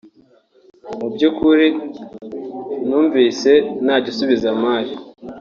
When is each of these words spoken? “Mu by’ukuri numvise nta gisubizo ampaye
“Mu 0.97 1.07
by’ukuri 1.13 1.67
numvise 2.89 3.51
nta 3.85 3.95
gisubizo 4.05 4.45
ampaye 4.53 4.93